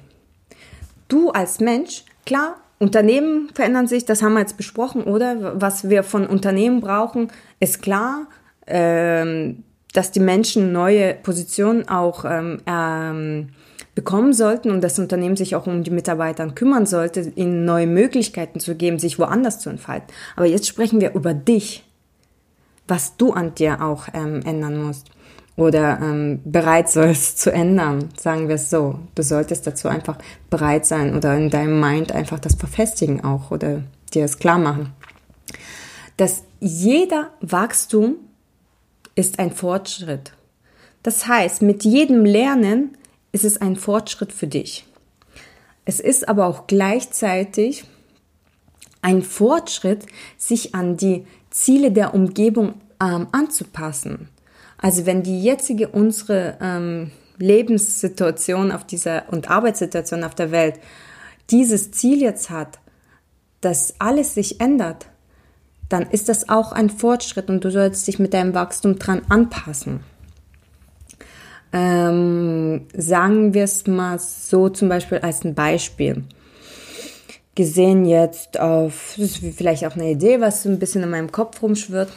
Du 1.09 1.29
als 1.31 1.59
Mensch, 1.59 2.05
klar, 2.25 2.55
Unternehmen 2.79 3.49
verändern 3.53 3.87
sich, 3.87 4.05
das 4.05 4.23
haben 4.23 4.31
wir 4.31 4.39
jetzt 4.39 4.55
besprochen, 4.55 5.03
oder? 5.03 5.59
Was 5.59 5.89
wir 5.89 6.03
von 6.03 6.25
Unternehmen 6.25 6.79
brauchen, 6.79 7.27
ist 7.59 7.81
klar, 7.81 8.27
ähm, 8.67 9.63
dass 9.93 10.11
die 10.11 10.19
Menschen 10.19 10.71
neue 10.71 11.13
Positionen 11.15 11.87
auch 11.87 12.25
ähm, 12.25 12.61
ähm, 12.65 13.49
bekommen 13.93 14.33
sollten 14.33 14.71
und 14.71 14.81
das 14.81 14.99
Unternehmen 14.99 15.35
sich 15.35 15.55
auch 15.55 15.67
um 15.67 15.83
die 15.83 15.91
Mitarbeiter 15.91 16.47
kümmern 16.49 16.85
sollte, 16.85 17.31
ihnen 17.35 17.65
neue 17.65 17.87
Möglichkeiten 17.87 18.59
zu 18.59 18.75
geben, 18.75 18.99
sich 18.99 19.19
woanders 19.19 19.59
zu 19.59 19.69
entfalten. 19.69 20.07
Aber 20.35 20.45
jetzt 20.45 20.67
sprechen 20.67 21.01
wir 21.01 21.13
über 21.13 21.33
dich, 21.33 21.83
was 22.87 23.17
du 23.17 23.33
an 23.33 23.53
dir 23.55 23.81
auch 23.81 24.07
ähm, 24.13 24.41
ändern 24.45 24.81
musst 24.81 25.11
oder 25.57 25.99
ähm, 26.01 26.39
bereit 26.45 26.89
sollst 26.89 27.39
zu 27.39 27.51
ändern, 27.51 28.09
sagen 28.17 28.47
wir 28.47 28.55
es 28.55 28.69
so. 28.69 28.99
Du 29.15 29.23
solltest 29.23 29.67
dazu 29.67 29.89
einfach 29.89 30.17
bereit 30.49 30.85
sein 30.85 31.15
oder 31.15 31.35
in 31.35 31.49
deinem 31.49 31.79
Mind 31.79 32.13
einfach 32.13 32.39
das 32.39 32.55
verfestigen 32.55 33.23
auch 33.23 33.51
oder 33.51 33.83
dir 34.13 34.25
es 34.25 34.39
klar 34.39 34.57
machen. 34.57 34.93
Dass 36.15 36.43
jeder 36.59 37.31
Wachstum 37.41 38.15
ist 39.15 39.39
ein 39.39 39.51
Fortschritt. 39.51 40.33
Das 41.03 41.27
heißt, 41.27 41.61
mit 41.61 41.83
jedem 41.83 42.25
Lernen 42.25 42.97
ist 43.31 43.45
es 43.45 43.59
ein 43.59 43.75
Fortschritt 43.75 44.31
für 44.31 44.47
dich. 44.47 44.85
Es 45.85 45.99
ist 45.99 46.29
aber 46.29 46.45
auch 46.45 46.67
gleichzeitig 46.67 47.85
ein 49.01 49.23
Fortschritt, 49.23 50.05
sich 50.37 50.75
an 50.75 50.97
die 50.97 51.25
Ziele 51.49 51.91
der 51.91 52.13
Umgebung 52.13 52.75
ähm, 53.01 53.27
anzupassen. 53.31 54.29
Also 54.77 55.05
wenn 55.05 55.23
die 55.23 55.41
jetzige 55.41 55.89
unsere 55.89 56.57
ähm, 56.61 57.11
Lebenssituation 57.37 58.71
auf 58.71 58.85
dieser 58.85 59.31
und 59.31 59.49
Arbeitssituation 59.49 60.23
auf 60.23 60.35
der 60.35 60.51
Welt 60.51 60.79
dieses 61.49 61.91
Ziel 61.91 62.21
jetzt 62.21 62.49
hat, 62.49 62.79
dass 63.61 63.95
alles 63.99 64.33
sich 64.33 64.59
ändert, 64.61 65.07
dann 65.91 66.09
ist 66.09 66.29
das 66.29 66.49
auch 66.49 66.71
ein 66.71 66.89
Fortschritt 66.89 67.49
und 67.49 67.63
du 67.63 67.71
sollst 67.71 68.07
dich 68.07 68.19
mit 68.19 68.33
deinem 68.33 68.53
Wachstum 68.53 68.97
dran 68.97 69.21
anpassen. 69.29 70.01
Ähm, 71.73 72.87
sagen 72.93 73.53
wir 73.53 73.63
es 73.63 73.87
mal 73.87 74.19
so 74.19 74.69
zum 74.69 74.89
Beispiel 74.89 75.19
als 75.19 75.43
ein 75.43 75.55
Beispiel. 75.55 76.23
Gesehen 77.55 78.05
jetzt 78.05 78.59
auf, 78.59 79.15
das 79.17 79.41
ist 79.41 79.57
vielleicht 79.57 79.85
auch 79.85 79.95
eine 79.95 80.11
Idee, 80.11 80.41
was 80.41 80.63
so 80.63 80.69
ein 80.69 80.79
bisschen 80.79 81.03
in 81.03 81.09
meinem 81.09 81.31
Kopf 81.31 81.61
rumschwirrt. 81.61 82.11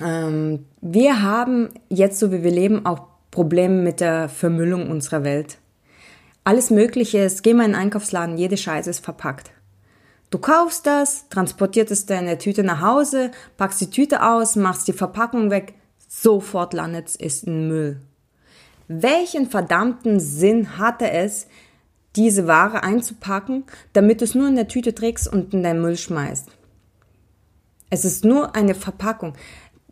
Ähm, 0.00 0.66
wir 0.80 1.22
haben 1.22 1.68
jetzt, 1.88 2.18
so 2.18 2.32
wie 2.32 2.42
wir 2.42 2.50
leben, 2.50 2.84
auch 2.86 3.00
Probleme 3.30 3.82
mit 3.82 4.00
der 4.00 4.28
Vermüllung 4.28 4.90
unserer 4.90 5.24
Welt. 5.24 5.58
Alles 6.44 6.70
Mögliche 6.70 7.18
ist, 7.18 7.42
geh 7.42 7.54
mal 7.54 7.64
in 7.64 7.72
den 7.72 7.80
Einkaufsladen, 7.80 8.36
jede 8.36 8.56
Scheiße 8.56 8.90
ist 8.90 9.04
verpackt. 9.04 9.53
Du 10.34 10.40
kaufst 10.40 10.84
das, 10.84 11.28
transportierst 11.28 11.92
es 11.92 12.02
in 12.10 12.26
der 12.26 12.40
Tüte 12.40 12.64
nach 12.64 12.80
Hause, 12.80 13.30
packst 13.56 13.80
die 13.80 13.90
Tüte 13.90 14.20
aus, 14.20 14.56
machst 14.56 14.88
die 14.88 14.92
Verpackung 14.92 15.48
weg, 15.52 15.74
sofort 16.08 16.72
landet 16.72 17.14
es 17.20 17.44
in 17.44 17.68
Müll. 17.68 18.00
Welchen 18.88 19.48
verdammten 19.48 20.18
Sinn 20.18 20.76
hatte 20.76 21.08
es, 21.08 21.46
diese 22.16 22.48
Ware 22.48 22.82
einzupacken, 22.82 23.62
damit 23.92 24.22
du 24.22 24.24
es 24.24 24.34
nur 24.34 24.48
in 24.48 24.56
der 24.56 24.66
Tüte 24.66 24.92
trägst 24.92 25.32
und 25.32 25.54
in 25.54 25.62
deinen 25.62 25.80
Müll 25.80 25.96
schmeißt? 25.96 26.48
Es 27.90 28.04
ist 28.04 28.24
nur 28.24 28.56
eine 28.56 28.74
Verpackung 28.74 29.34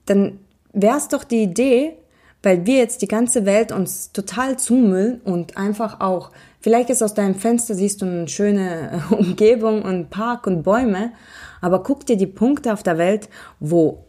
dann 0.06 0.40
wäre 0.72 0.96
es 0.96 1.06
doch 1.06 1.22
die 1.22 1.42
Idee, 1.42 1.96
weil 2.42 2.66
wir 2.66 2.76
jetzt 2.76 3.02
die 3.02 3.08
ganze 3.08 3.44
Welt 3.46 3.72
uns 3.72 4.12
total 4.12 4.58
zumüllen 4.58 5.20
und 5.20 5.56
einfach 5.56 6.00
auch, 6.00 6.30
vielleicht 6.60 6.90
ist 6.90 7.02
aus 7.02 7.14
deinem 7.14 7.34
Fenster 7.34 7.74
siehst 7.74 8.02
du 8.02 8.06
eine 8.06 8.28
schöne 8.28 9.02
Umgebung 9.10 9.82
und 9.82 10.10
Park 10.10 10.46
und 10.46 10.62
Bäume, 10.62 11.12
aber 11.60 11.82
guck 11.82 12.06
dir 12.06 12.16
die 12.16 12.26
Punkte 12.26 12.72
auf 12.72 12.82
der 12.82 12.98
Welt, 12.98 13.28
wo 13.60 14.04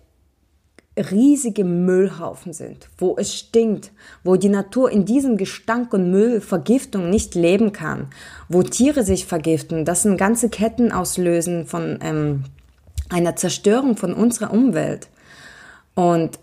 riesige 0.95 1.63
Müllhaufen 1.63 2.53
sind, 2.53 2.89
wo 2.97 3.15
es 3.17 3.33
stinkt, 3.33 3.91
wo 4.23 4.35
die 4.35 4.49
Natur 4.49 4.91
in 4.91 5.05
diesem 5.05 5.37
Gestank 5.37 5.91
und 5.93 6.11
Müllvergiftung 6.11 7.09
nicht 7.09 7.33
leben 7.33 7.71
kann, 7.71 8.09
wo 8.47 8.61
Tiere 8.61 9.03
sich 9.03 9.25
vergiften, 9.25 9.85
das 9.85 10.03
sind 10.03 10.17
ganze 10.17 10.49
Ketten 10.49 10.91
auslösen 10.91 11.65
von 11.65 11.97
ähm, 12.01 12.43
einer 13.09 13.35
Zerstörung 13.35 13.97
von 13.97 14.13
unserer 14.13 14.51
Umwelt. 14.51 15.07
Und 15.95 16.39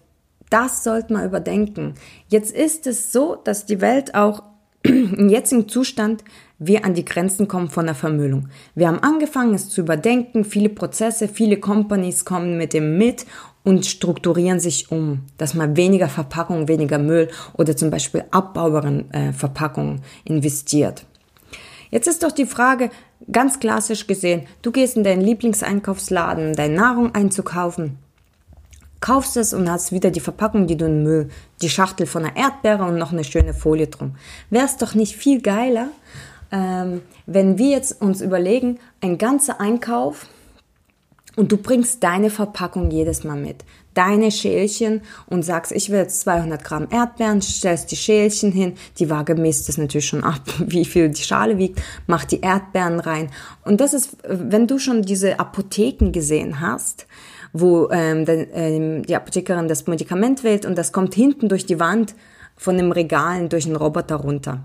das 0.50 0.84
sollte 0.84 1.12
man 1.12 1.24
überdenken. 1.24 1.94
Jetzt 2.28 2.52
ist 2.52 2.86
es 2.86 3.12
so, 3.12 3.36
dass 3.36 3.66
die 3.66 3.80
Welt 3.80 4.14
auch 4.14 4.42
im 4.82 5.28
jetzigen 5.28 5.68
Zustand 5.68 6.24
wir 6.58 6.84
an 6.84 6.94
die 6.94 7.04
Grenzen 7.04 7.48
kommen 7.48 7.70
von 7.70 7.86
der 7.86 7.94
Vermüllung. 7.94 8.48
Wir 8.74 8.88
haben 8.88 8.98
angefangen, 8.98 9.54
es 9.54 9.70
zu 9.70 9.80
überdenken. 9.80 10.44
Viele 10.44 10.68
Prozesse, 10.68 11.28
viele 11.28 11.58
Companies 11.58 12.24
kommen 12.24 12.58
mit 12.58 12.74
dem 12.74 12.98
mit 12.98 13.24
und 13.62 13.86
strukturieren 13.86 14.60
sich 14.60 14.90
um, 14.90 15.20
dass 15.38 15.54
man 15.54 15.76
weniger 15.76 16.08
Verpackung, 16.08 16.68
weniger 16.68 16.98
Müll 16.98 17.28
oder 17.54 17.76
zum 17.76 17.90
Beispiel 17.90 18.24
abbaubaren 18.30 19.10
äh, 19.12 19.32
Verpackungen 19.32 20.02
investiert. 20.24 21.04
Jetzt 21.90 22.08
ist 22.08 22.22
doch 22.22 22.32
die 22.32 22.46
Frage, 22.46 22.90
ganz 23.30 23.58
klassisch 23.58 24.06
gesehen, 24.06 24.46
du 24.62 24.70
gehst 24.70 24.96
in 24.96 25.04
deinen 25.04 25.22
Lieblingseinkaufsladen, 25.22 26.54
deine 26.54 26.74
Nahrung 26.74 27.14
einzukaufen 27.14 27.98
kaufst 29.00 29.36
es 29.36 29.52
und 29.52 29.70
hast 29.70 29.92
wieder 29.92 30.10
die 30.10 30.20
Verpackung, 30.20 30.66
die 30.66 30.76
du 30.76 30.86
in 30.86 31.02
Müll, 31.02 31.30
die 31.62 31.70
Schachtel 31.70 32.06
von 32.06 32.24
einer 32.24 32.36
Erdbeere 32.36 32.84
und 32.84 32.98
noch 32.98 33.12
eine 33.12 33.24
schöne 33.24 33.54
Folie 33.54 33.86
drum. 33.86 34.16
Wäre 34.50 34.66
es 34.66 34.76
doch 34.76 34.94
nicht 34.94 35.16
viel 35.16 35.40
geiler, 35.40 35.88
ähm, 36.52 37.02
wenn 37.26 37.58
wir 37.58 37.70
jetzt 37.70 38.00
uns 38.00 38.20
überlegen, 38.20 38.78
ein 39.00 39.18
ganzer 39.18 39.60
Einkauf 39.60 40.26
und 41.36 41.52
du 41.52 41.56
bringst 41.56 42.02
deine 42.02 42.28
Verpackung 42.28 42.90
jedes 42.90 43.24
Mal 43.24 43.36
mit, 43.36 43.64
deine 43.94 44.30
Schälchen 44.30 45.02
und 45.26 45.44
sagst, 45.44 45.72
ich 45.72 45.90
will 45.90 45.98
jetzt 45.98 46.20
200 46.22 46.62
Gramm 46.62 46.88
Erdbeeren, 46.90 47.40
stellst 47.40 47.90
die 47.92 47.96
Schälchen 47.96 48.52
hin, 48.52 48.74
die 48.98 49.10
Waage 49.10 49.36
misst 49.36 49.68
es 49.68 49.78
natürlich 49.78 50.06
schon 50.06 50.24
ab, 50.24 50.42
wie 50.58 50.84
viel 50.84 51.08
die 51.08 51.22
Schale 51.22 51.56
wiegt, 51.56 51.80
mach 52.06 52.24
die 52.24 52.40
Erdbeeren 52.40 53.00
rein. 53.00 53.30
Und 53.64 53.80
das 53.80 53.94
ist, 53.94 54.16
wenn 54.24 54.66
du 54.66 54.78
schon 54.78 55.02
diese 55.02 55.38
Apotheken 55.38 56.10
gesehen 56.10 56.60
hast, 56.60 57.06
wo 57.52 57.90
ähm, 57.90 58.24
de, 58.24 58.48
ähm, 58.52 59.02
die 59.02 59.16
Apothekerin 59.16 59.68
das 59.68 59.86
Medikament 59.86 60.44
wählt 60.44 60.66
und 60.66 60.76
das 60.76 60.92
kommt 60.92 61.14
hinten 61.14 61.48
durch 61.48 61.66
die 61.66 61.80
Wand 61.80 62.14
von 62.56 62.76
dem 62.76 62.92
Regalen 62.92 63.48
durch 63.48 63.66
einen 63.66 63.76
Roboter 63.76 64.16
runter. 64.16 64.64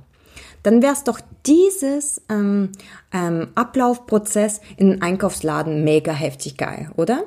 Dann 0.63 0.81
wäre 0.81 0.93
es 0.93 1.03
doch 1.03 1.19
dieses 1.45 2.21
ähm, 2.29 2.71
ähm, 3.13 3.49
Ablaufprozess 3.55 4.61
in 4.77 4.89
den 4.89 5.01
Einkaufsladen 5.01 5.83
mega 5.83 6.11
heftig 6.11 6.57
geil, 6.57 6.89
oder? 6.95 7.23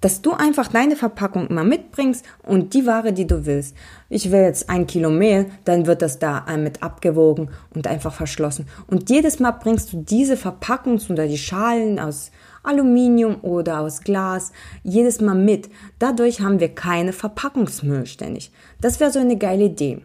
Dass 0.00 0.22
du 0.22 0.32
einfach 0.32 0.68
deine 0.68 0.96
Verpackung 0.96 1.48
immer 1.48 1.64
mitbringst 1.64 2.24
und 2.42 2.74
die 2.74 2.86
Ware, 2.86 3.12
die 3.12 3.26
du 3.26 3.46
willst. 3.46 3.76
Ich 4.08 4.30
will 4.30 4.40
jetzt 4.40 4.70
ein 4.70 4.86
Kilo 4.86 5.10
Mehl, 5.10 5.46
dann 5.64 5.86
wird 5.86 6.02
das 6.02 6.18
da 6.18 6.44
mit 6.56 6.82
abgewogen 6.82 7.50
und 7.74 7.86
einfach 7.86 8.12
verschlossen. 8.12 8.66
Und 8.86 9.10
jedes 9.10 9.40
Mal 9.40 9.52
bringst 9.52 9.92
du 9.92 9.98
diese 9.98 10.34
Verpackungs- 10.34 11.10
oder 11.10 11.26
die 11.26 11.38
Schalen 11.38 11.98
aus 11.98 12.30
Aluminium 12.62 13.38
oder 13.42 13.80
aus 13.80 14.02
Glas 14.02 14.52
jedes 14.82 15.20
Mal 15.20 15.34
mit. 15.34 15.70
Dadurch 15.98 16.40
haben 16.40 16.60
wir 16.60 16.74
keine 16.74 17.12
Verpackungsmüll 17.12 18.06
ständig. 18.06 18.52
Das 18.80 19.00
wäre 19.00 19.10
so 19.10 19.18
eine 19.18 19.36
geile 19.36 19.64
Idee. 19.64 20.02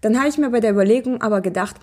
Dann 0.00 0.18
habe 0.18 0.28
ich 0.28 0.38
mir 0.38 0.50
bei 0.50 0.60
der 0.60 0.72
Überlegung 0.72 1.20
aber 1.20 1.40
gedacht, 1.40 1.76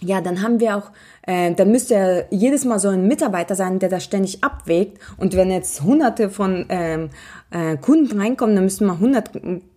ja, 0.00 0.20
dann 0.20 0.42
haben 0.42 0.60
wir 0.60 0.76
auch, 0.76 0.90
äh, 1.22 1.54
dann 1.54 1.70
müsste 1.70 1.94
ja 1.94 2.22
jedes 2.30 2.64
Mal 2.64 2.78
so 2.78 2.88
ein 2.88 3.06
Mitarbeiter 3.06 3.54
sein, 3.54 3.78
der 3.78 3.88
das 3.88 4.04
ständig 4.04 4.42
abwägt. 4.42 4.98
Und 5.16 5.34
wenn 5.36 5.50
jetzt 5.50 5.82
hunderte 5.82 6.30
von 6.30 6.66
ähm, 6.68 7.10
äh, 7.50 7.76
Kunden 7.76 8.20
reinkommen, 8.20 8.54
dann 8.54 8.64
müssten 8.64 8.86
wir 8.86 8.98
hundert 8.98 9.30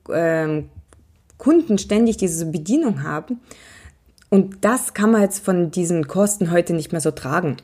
äh, 0.10 0.64
Kunden 1.38 1.78
ständig 1.78 2.18
diese 2.18 2.46
Bedienung 2.48 3.04
haben. 3.04 3.40
Und 4.30 4.66
das 4.66 4.94
kann 4.94 5.12
man 5.12 5.22
jetzt 5.22 5.46
von 5.46 5.72
diesen 5.72 6.08
Kosten 6.08 6.52
heute 6.52 6.74
nicht 6.74 6.92
mehr 6.92 7.02
so 7.02 7.12
tragen. 7.12 7.58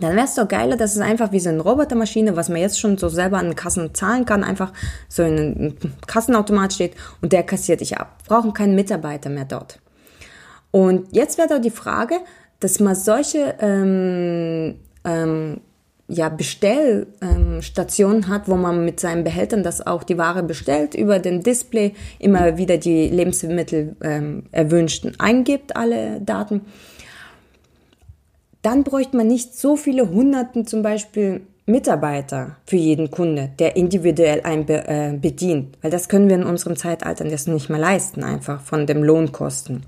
Dann 0.00 0.16
wäre 0.16 0.26
es 0.26 0.34
doch 0.34 0.48
geiler, 0.48 0.76
dass 0.76 0.94
es 0.94 1.00
einfach 1.00 1.32
wie 1.32 1.40
so 1.40 1.48
eine 1.48 1.60
Robotermaschine, 1.60 2.36
was 2.36 2.48
man 2.48 2.60
jetzt 2.60 2.78
schon 2.78 2.98
so 2.98 3.08
selber 3.08 3.38
an 3.38 3.54
Kassen 3.54 3.94
zahlen 3.94 4.26
kann, 4.26 4.44
einfach 4.44 4.72
so 5.08 5.22
in 5.22 5.36
einem 5.36 5.76
Kassenautomat 6.06 6.72
steht 6.72 6.94
und 7.20 7.32
der 7.32 7.42
kassiert 7.42 7.80
dich 7.80 7.96
ab. 7.96 8.18
Brauchen 8.26 8.52
keinen 8.52 8.74
Mitarbeiter 8.74 9.30
mehr 9.30 9.44
dort. 9.44 9.80
Und 10.70 11.08
jetzt 11.12 11.38
wäre 11.38 11.48
da 11.48 11.58
die 11.58 11.70
Frage, 11.70 12.16
dass 12.60 12.80
man 12.80 12.94
solche 12.94 13.54
ähm, 13.60 14.76
ähm, 15.04 15.60
ja, 16.08 16.28
Bestellstationen 16.30 18.22
ähm, 18.22 18.28
hat, 18.28 18.48
wo 18.48 18.56
man 18.56 18.84
mit 18.84 18.98
seinen 18.98 19.24
Behältern 19.24 19.62
das 19.62 19.86
auch 19.86 20.02
die 20.02 20.18
Ware 20.18 20.42
bestellt, 20.42 20.94
über 20.94 21.18
dem 21.18 21.42
Display 21.42 21.94
immer 22.18 22.56
wieder 22.56 22.78
die 22.78 23.08
Lebensmittel 23.08 23.96
ähm, 24.02 24.44
erwünschten 24.50 25.20
eingibt, 25.20 25.76
alle 25.76 26.20
Daten. 26.20 26.62
Dann 28.62 28.84
bräuchte 28.84 29.16
man 29.16 29.28
nicht 29.28 29.54
so 29.54 29.76
viele 29.76 30.08
Hunderten 30.10 30.66
zum 30.66 30.82
Beispiel 30.82 31.42
Mitarbeiter 31.66 32.56
für 32.64 32.76
jeden 32.76 33.10
Kunde, 33.10 33.50
der 33.58 33.76
individuell 33.76 34.40
einen 34.40 34.64
be 34.64 34.88
äh, 34.88 35.12
bedient, 35.12 35.76
weil 35.82 35.90
das 35.90 36.08
können 36.08 36.30
wir 36.30 36.36
in 36.36 36.44
unserem 36.44 36.76
Zeitalter 36.76 37.24
das 37.24 37.46
nicht 37.46 37.68
mehr 37.68 37.78
leisten, 37.78 38.24
einfach 38.24 38.62
von 38.62 38.86
dem 38.86 39.02
Lohnkosten 39.02 39.82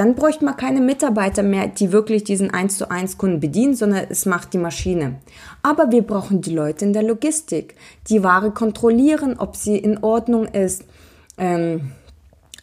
dann 0.00 0.14
bräuchte 0.14 0.46
man 0.46 0.56
keine 0.56 0.80
Mitarbeiter 0.80 1.42
mehr, 1.42 1.66
die 1.66 1.92
wirklich 1.92 2.24
diesen 2.24 2.50
1 2.50 2.78
zu 2.78 2.90
1 2.90 3.18
Kunden 3.18 3.38
bedienen, 3.38 3.74
sondern 3.74 4.06
es 4.08 4.24
macht 4.24 4.54
die 4.54 4.58
Maschine. 4.58 5.16
Aber 5.62 5.90
wir 5.90 6.00
brauchen 6.00 6.40
die 6.40 6.54
Leute 6.54 6.86
in 6.86 6.94
der 6.94 7.02
Logistik, 7.02 7.74
die 8.08 8.24
Ware 8.24 8.50
kontrollieren, 8.50 9.38
ob 9.38 9.56
sie 9.56 9.76
in 9.76 10.02
Ordnung 10.02 10.46
ist, 10.46 10.84
ähm, 11.36 11.92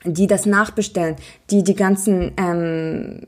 die 0.04 0.26
das 0.26 0.48
nachbestellen, 0.48 1.16
die 1.52 1.64
die 1.64 1.76
ganzen 1.76 2.32
ähm, 2.38 3.22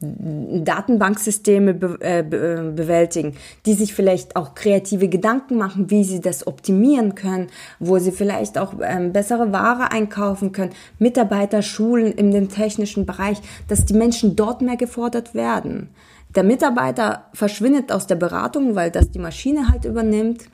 Datenbanksysteme 0.00 1.74
be 1.74 1.98
äh, 2.00 2.22
be 2.22 2.36
äh, 2.36 2.70
bewältigen, 2.70 3.34
die 3.66 3.74
sich 3.74 3.94
vielleicht 3.94 4.36
auch 4.36 4.54
kreative 4.54 5.08
Gedanken 5.08 5.56
machen, 5.56 5.90
wie 5.90 6.04
sie 6.04 6.20
das 6.20 6.46
optimieren 6.46 7.16
können, 7.16 7.48
wo 7.80 7.98
sie 7.98 8.12
vielleicht 8.12 8.58
auch 8.58 8.74
ähm, 8.80 9.12
bessere 9.12 9.52
Ware 9.52 9.90
einkaufen 9.90 10.52
können, 10.52 10.70
Mitarbeiter 11.00 11.62
schulen 11.62 12.12
in 12.12 12.30
dem 12.30 12.48
technischen 12.48 13.06
Bereich, 13.06 13.38
dass 13.66 13.86
die 13.86 13.94
Menschen 13.94 14.36
dort 14.36 14.62
mehr 14.62 14.76
gefordert 14.76 15.34
werden. 15.34 15.88
Der 16.36 16.44
Mitarbeiter 16.44 17.24
verschwindet 17.32 17.90
aus 17.90 18.06
der 18.06 18.16
Beratung, 18.16 18.76
weil 18.76 18.92
das 18.92 19.10
die 19.10 19.18
Maschine 19.18 19.68
halt 19.68 19.84
übernimmt. 19.84 20.44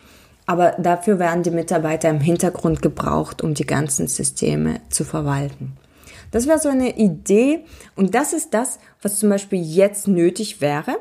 Aber 0.47 0.73
dafür 0.73 1.19
werden 1.19 1.43
die 1.43 1.51
Mitarbeiter 1.51 2.09
im 2.11 2.21
Hintergrund 2.21 2.81
gebraucht, 2.83 3.43
um 3.43 3.55
die 3.55 3.67
ganzen 3.67 4.09
Systeme 4.09 4.81
zu 4.91 5.05
verwalten. 5.05 5.77
Das 6.35 6.49
wäre 6.49 6.59
so 6.59 6.69
eine 6.69 6.97
Idee 6.97 7.61
und 7.95 8.17
das 8.17 8.33
ist 8.33 8.55
das, 8.55 8.81
was 9.01 9.21
zum 9.21 9.29
Beispiel 9.29 9.63
jetzt 9.63 10.09
nötig 10.09 10.61
wäre. 10.61 10.97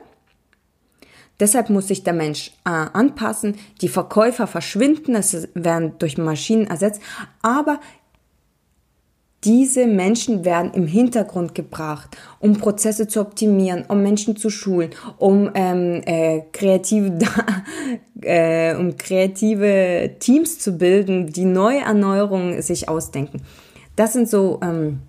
Deshalb 1.40 1.72
muss 1.72 1.88
sich 1.88 2.04
der 2.04 2.14
Mensch 2.14 2.52
äh, 2.66 2.70
anpassen. 2.70 3.56
Die 3.82 3.88
Verkäufer 3.88 4.46
verschwinden, 4.46 5.16
es 5.16 5.48
werden 5.56 5.94
durch 5.98 6.20
Maschinen 6.20 6.68
ersetzt, 6.68 7.02
aber 7.42 7.80
diese 9.44 9.88
Menschen 9.88 10.46
werden 10.46 10.72
im 10.76 10.86
Hintergrund 10.86 11.56
gebracht, 11.56 12.16
um 12.40 12.60
Prozesse 12.60 13.08
zu 13.08 13.20
optimieren, 13.20 13.86
um 13.88 14.04
Menschen 14.04 14.38
zu 14.38 14.52
schulen, 14.52 14.92
um 15.18 15.50
ähm, 15.56 16.04
äh, 16.06 16.44
kreative, 16.52 17.18
äh, 18.22 18.76
um 18.76 18.98
kreative 18.98 20.12
Teams 20.20 20.60
zu 20.60 20.78
bilden, 20.78 21.26
die 21.26 21.46
neue 21.46 21.80
Erneuerungen 21.80 22.62
sich 22.62 22.88
ausdenken. 22.88 23.42
Das 23.96 24.14
sind 24.14 24.30
so 24.30 24.60
ähm, 24.62 25.00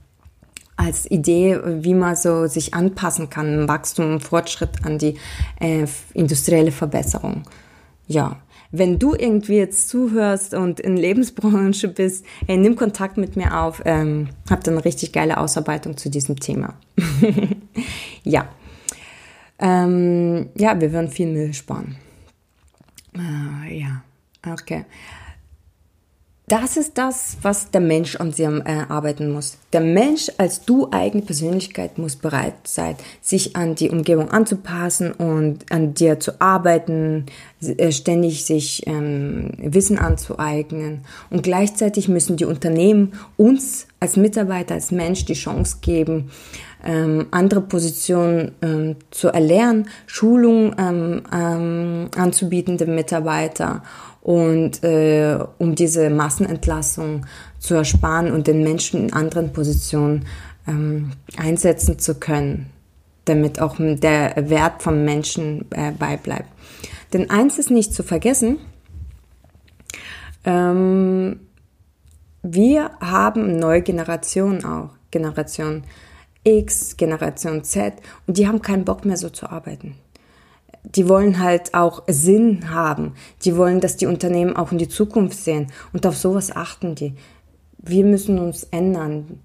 als 0.77 1.11
Idee, 1.11 1.61
wie 1.65 1.95
man 1.95 2.17
so 2.17 2.47
sich 2.47 2.75
anpassen 2.75 3.31
kann, 3.31 3.69
Wachstum, 3.69 4.21
Fortschritt 4.21 4.85
an 4.85 4.99
die 4.99 5.17
äh, 5.61 5.87
industrielle 6.15 6.73
Verbesserung. 6.73 7.45
Ja, 8.07 8.39
wenn 8.77 8.99
du 8.99 9.15
irgendwie 9.15 9.57
jetzt 9.57 9.89
zuhörst 9.89 10.53
und 10.53 10.81
in 10.81 10.97
Lebensbranche 10.97 11.87
bist, 11.87 12.27
hey, 12.47 12.57
nimm 12.57 12.75
Kontakt 12.75 13.17
mit 13.17 13.37
mir 13.37 13.61
auf. 13.61 13.81
Ähm, 13.85 14.31
hab 14.51 14.65
dann 14.65 14.75
eine 14.75 14.85
richtig 14.85 15.13
geile 15.13 15.39
Ausarbeitung 15.39 15.97
zu 15.97 16.11
diesem 16.11 16.41
Thema. 16.41 16.75
ja. 18.25 18.49
Ähm, 19.61 20.49
ja, 20.57 20.81
wir 20.81 20.93
würden 20.93 21.09
viel 21.09 21.29
Müll 21.29 21.55
sparen. 21.55 21.95
Äh, 23.17 23.79
ja, 23.79 24.03
okay. 24.45 24.85
Das 26.47 26.77
ist 26.77 26.99
das, 26.99 27.39
was 27.41 27.71
der 27.71 27.81
Mensch 27.81 28.17
an 28.17 28.31
sich 28.31 28.47
äh, 28.47 28.85
arbeiten 28.91 29.33
muss. 29.33 29.57
Der 29.73 29.81
Mensch 29.81 30.31
als 30.37 30.63
du 30.67 30.89
eigene 30.91 31.23
Persönlichkeit 31.23 31.97
muss 31.97 32.17
bereit 32.17 32.53
sein, 32.65 32.97
sich 33.23 33.57
an 33.57 33.77
die 33.77 33.89
Umgebung 33.89 34.31
anzupassen 34.31 35.13
und 35.13 35.73
an 35.73 35.95
dir 35.95 36.21
zu 36.21 36.43
arbeiten, 36.43 37.25
äh, 37.63 37.91
ständig 37.93 38.45
sich 38.45 38.87
ähm, 38.87 39.53
Wissen 39.57 39.99
anzueignen. 39.99 41.07
Und 41.31 41.43
gleichzeitig 41.43 42.09
müssen 42.09 42.37
die 42.37 42.45
Unternehmen 42.45 43.15
uns 43.39 43.87
als 43.99 44.17
Mitarbeiter, 44.17 44.75
als 44.75 44.91
Mensch 44.91 45.25
die 45.25 45.33
Chance 45.33 45.79
geben, 45.81 46.31
ähm, 46.85 47.27
andere 47.31 47.61
Positionen 47.63 48.53
ähm, 48.63 48.97
zu 49.11 49.29
erlernen, 49.29 49.89
Schulungen 50.07 50.75
ähm, 50.79 51.23
ähm, 51.33 52.11
anzubieten 52.17 52.79
den 52.79 52.95
Mitarbeiter 52.95 53.83
und 54.23 54.83
äh, 54.85 55.39
um 55.59 55.75
diese 55.75 56.11
Massenentlassung 56.11 57.27
zu 57.59 57.75
ersparen 57.75 58.33
und 58.33 58.47
den 58.47 58.63
Menschen 58.63 59.05
in 59.05 59.13
anderen 59.13 59.53
Positionen 59.53 60.27
ähm, 60.67 61.13
einsetzen 61.37 61.99
zu 61.99 62.15
können, 62.15 62.71
damit 63.25 63.61
auch 63.61 63.77
der 63.79 64.49
Wert 64.49 64.83
vom 64.83 65.05
Menschen 65.05 65.67
äh, 65.71 65.93
beibleibt. 65.93 66.49
Denn 67.13 67.31
eins 67.31 67.59
ist 67.59 67.71
nicht 67.71 67.95
zu 67.95 68.03
vergessen, 68.03 68.59
ähm, 70.45 71.41
wir 72.43 72.91
haben 73.01 73.59
neue 73.59 73.83
Generationen 73.83 74.65
auch, 74.65 74.91
Generation 75.11 75.85
X, 76.45 76.97
Generation 76.97 77.65
Z, 77.65 77.95
und 78.27 78.39
die 78.39 78.47
haben 78.47 78.63
keinen 78.63 78.85
Bock 78.85 79.05
mehr 79.05 79.17
so 79.17 79.31
zu 79.31 79.51
arbeiten 79.51 79.97
die 80.85 81.09
wollen 81.09 81.39
halt 81.39 81.75
auch 81.75 82.03
Sinn 82.07 82.71
haben. 82.71 83.15
Die 83.43 83.57
wollen, 83.57 83.81
dass 83.81 83.97
die 83.97 84.07
Unternehmen 84.07 84.57
auch 84.57 84.71
in 84.71 84.79
die 84.79 84.89
Zukunft 84.89 85.39
sehen. 85.39 85.69
Und 85.93 86.07
auf 86.07 86.17
sowas 86.17 86.55
achten 86.55 86.95
die. 86.95 87.15
Wir 87.79 88.05
müssen 88.05 88.39
uns 88.39 88.65
ändern. 88.65 89.41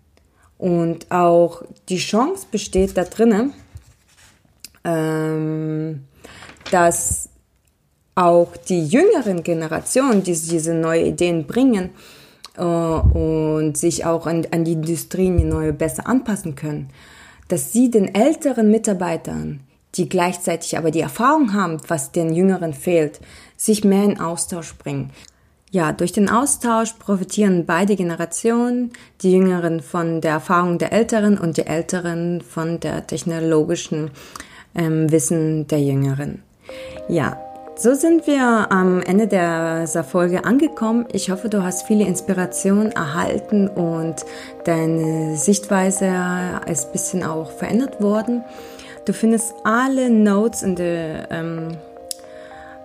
Und 0.57 1.09
auch 1.11 1.63
die 1.87 1.97
Chance 1.97 2.47
besteht 2.51 2.97
da 2.97 3.05
drinnen, 3.05 3.53
ähm, 4.83 6.03
dass 6.71 7.29
auch 8.15 8.57
die 8.57 8.85
jüngeren 8.85 9.43
Generationen, 9.43 10.23
die 10.23 10.33
diese 10.33 10.73
neue 10.73 11.05
Ideen 11.05 11.47
bringen 11.47 11.91
und 12.59 13.77
sich 13.77 14.05
auch 14.05 14.27
an, 14.27 14.45
an 14.51 14.65
die 14.65 14.73
Industrien 14.73 15.37
die 15.37 15.43
neue 15.43 15.73
besser 15.73 16.07
anpassen 16.07 16.55
können, 16.55 16.89
dass 17.47 17.71
sie 17.71 17.89
den 17.89 18.13
älteren 18.13 18.69
Mitarbeitern 18.69 19.61
die 19.95 20.09
gleichzeitig 20.09 20.77
aber 20.77 20.91
die 20.91 21.01
Erfahrung 21.01 21.53
haben, 21.53 21.77
was 21.87 22.11
den 22.11 22.33
Jüngeren 22.33 22.73
fehlt, 22.73 23.19
sich 23.57 23.83
mehr 23.83 24.03
in 24.03 24.19
Austausch 24.19 24.75
bringen. 24.75 25.11
Ja, 25.71 25.91
durch 25.91 26.11
den 26.11 26.29
Austausch 26.29 26.93
profitieren 26.93 27.65
beide 27.65 27.95
Generationen, 27.95 28.91
die 29.21 29.31
Jüngeren 29.31 29.81
von 29.81 30.21
der 30.21 30.31
Erfahrung 30.31 30.79
der 30.79 30.91
Älteren 30.93 31.37
und 31.37 31.57
die 31.57 31.67
Älteren 31.67 32.41
von 32.41 32.79
der 32.79 33.05
technologischen 33.05 34.09
ähm, 34.73 35.11
Wissen 35.11 35.67
der 35.67 35.81
Jüngeren. 35.81 36.41
Ja, 37.07 37.39
so 37.79 37.93
sind 37.93 38.27
wir 38.27 38.71
am 38.71 39.01
Ende 39.01 39.25
dieser 39.25 40.03
Folge 40.03 40.43
angekommen. 40.43 41.05
Ich 41.13 41.31
hoffe, 41.31 41.47
du 41.47 41.63
hast 41.63 41.87
viele 41.87 42.05
Inspirationen 42.05 42.91
erhalten 42.91 43.69
und 43.69 44.25
deine 44.65 45.37
Sichtweise 45.37 46.13
ist 46.67 46.87
ein 46.87 46.91
bisschen 46.91 47.23
auch 47.23 47.51
verändert 47.51 48.01
worden. 48.01 48.43
Du 49.05 49.13
findest 49.13 49.53
alle 49.63 50.09
Notes 50.09 50.61
in 50.61 50.75
der, 50.75 51.31
ähm, 51.31 51.77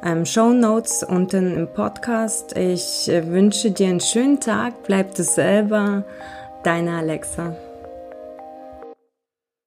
ähm, 0.05 0.25
Show 0.25 0.51
Notes 0.51 1.03
unten 1.03 1.57
im 1.57 1.67
Podcast. 1.67 2.57
Ich 2.57 3.09
äh, 3.09 3.27
wünsche 3.27 3.73
dir 3.73 3.89
einen 3.89 4.01
schönen 4.01 4.39
Tag, 4.39 4.75
bleib 4.87 5.17
du 5.17 5.25
selber, 5.25 6.05
deine 6.63 6.99
Alexa. 6.99 7.57